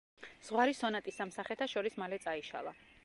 ზღვარი 0.47 0.73
სონატის 0.77 1.21
ამ 1.25 1.33
სახეთა 1.37 1.67
შორის 1.75 1.99
მალე 2.05 2.21
წაიშალა. 2.25 2.75